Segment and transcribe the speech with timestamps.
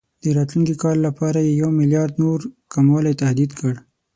[0.23, 2.39] د راتلونکي کال لپاره یې یو میلیارډ نور
[2.73, 3.73] کموالي تهدید کړ.